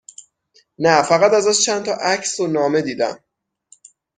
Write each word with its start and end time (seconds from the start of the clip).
نه، 0.77 1.03
فقط 1.03 1.31
ازش 1.31 1.61
چند 1.65 1.85
تا 1.85 1.91
عکس 1.93 2.39
و 2.39 2.47
نامه 2.47 2.81
دیدم 2.81 3.23